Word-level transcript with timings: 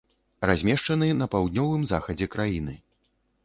Размешчаны 0.49 1.11
на 1.21 1.29
паўднёвым 1.37 1.87
захадзе 1.95 2.33
краіны. 2.37 2.73